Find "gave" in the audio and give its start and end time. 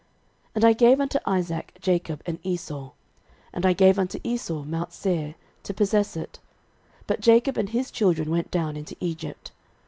0.73-0.99, 3.73-3.99